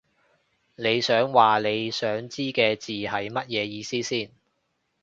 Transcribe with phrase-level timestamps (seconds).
[0.77, 4.31] 你想話你想知嘅字係乜嘢意思先